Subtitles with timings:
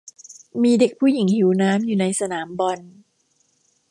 [0.63, 2.79] มีเด็กผู้หญิงหิวน้ำอยู่ในสนามบอล